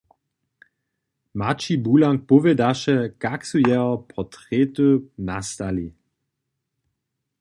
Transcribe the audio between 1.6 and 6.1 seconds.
Bulank powědaše, kak su jeho portrety nastali.